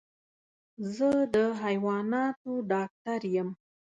زه 0.95 1.09
د 1.33 1.35
حيواناتو 1.61 2.51
ډاکټر 2.71 3.21
يم. 3.35 3.49